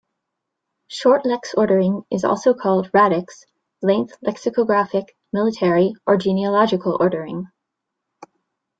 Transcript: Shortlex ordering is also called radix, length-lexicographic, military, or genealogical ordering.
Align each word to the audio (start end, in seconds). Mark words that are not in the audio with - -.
Shortlex 0.89 1.53
ordering 1.55 2.03
is 2.09 2.23
also 2.23 2.55
called 2.55 2.89
radix, 2.91 3.45
length-lexicographic, 3.83 5.09
military, 5.31 5.93
or 6.07 6.17
genealogical 6.17 6.97
ordering. 6.99 7.51